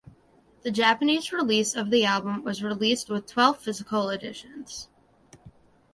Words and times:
The 0.63 0.71
Japanese 0.71 1.31
release 1.31 1.75
of 1.75 1.91
the 1.91 2.05
album 2.05 2.43
was 2.43 2.63
released 2.63 3.07
with 3.07 3.27
twelve 3.27 3.59
physical 3.59 4.09
editions. 4.09 4.87